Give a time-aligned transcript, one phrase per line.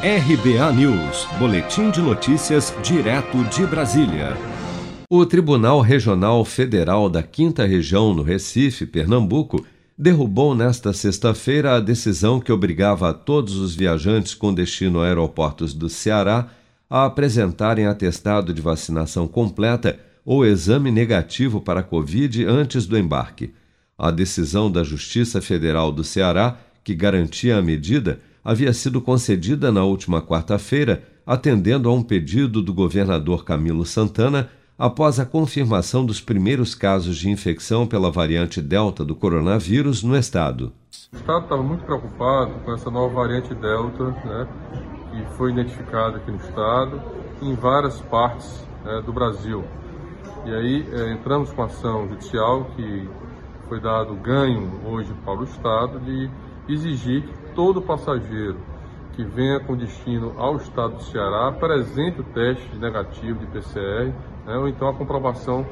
[0.00, 4.36] RBA News, Boletim de Notícias, direto de Brasília.
[5.10, 9.66] O Tribunal Regional Federal da Quinta Região, no Recife, Pernambuco,
[9.98, 15.74] derrubou nesta sexta-feira a decisão que obrigava a todos os viajantes com destino a aeroportos
[15.74, 16.46] do Ceará
[16.88, 23.52] a apresentarem atestado de vacinação completa ou exame negativo para a Covid antes do embarque.
[23.98, 29.84] A decisão da Justiça Federal do Ceará, que garantia a medida, havia sido concedida na
[29.84, 36.74] última quarta-feira, atendendo a um pedido do governador Camilo Santana após a confirmação dos primeiros
[36.74, 40.72] casos de infecção pela variante Delta do coronavírus no estado.
[41.12, 44.48] O estado estava muito preocupado com essa nova variante Delta, né,
[45.10, 47.02] que foi identificada aqui no estado,
[47.42, 49.64] em várias partes né, do Brasil.
[50.46, 53.08] E aí é, entramos com ação judicial que
[53.68, 56.30] foi dado ganho hoje para o estado de
[56.68, 58.56] exigir que todo passageiro
[59.12, 64.12] que venha com destino ao estado do Ceará apresente o teste negativo de PCR
[64.46, 65.66] né, ou então a comprovação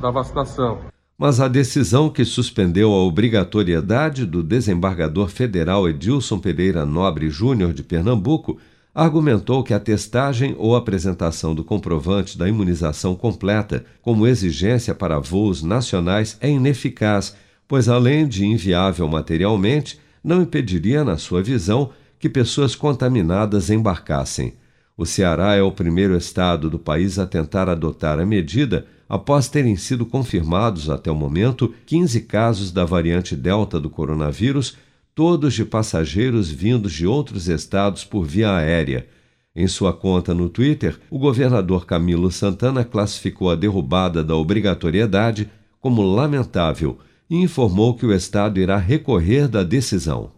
[0.00, 0.78] da vacinação.
[1.16, 7.82] Mas a decisão que suspendeu a obrigatoriedade do desembargador federal Edilson Pereira Nobre Júnior de
[7.82, 8.58] Pernambuco
[8.98, 15.62] argumentou que a testagem ou apresentação do comprovante da imunização completa como exigência para voos
[15.62, 17.36] nacionais é ineficaz,
[17.68, 24.54] pois além de inviável materialmente, não impediria, na sua visão, que pessoas contaminadas embarcassem.
[24.96, 29.76] O Ceará é o primeiro estado do país a tentar adotar a medida após terem
[29.76, 34.76] sido confirmados até o momento 15 casos da variante Delta do coronavírus,
[35.18, 39.08] todos de passageiros vindos de outros estados por via aérea.
[39.52, 46.02] Em sua conta no Twitter, o governador Camilo Santana classificou a derrubada da obrigatoriedade como
[46.02, 50.37] lamentável e informou que o Estado irá recorrer da decisão.